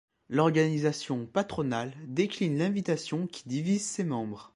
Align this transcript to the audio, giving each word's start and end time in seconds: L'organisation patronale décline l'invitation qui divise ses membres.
L'organisation 0.29 1.27
patronale 1.27 1.93
décline 2.07 2.57
l'invitation 2.57 3.27
qui 3.27 3.47
divise 3.47 3.85
ses 3.85 4.03
membres. 4.03 4.49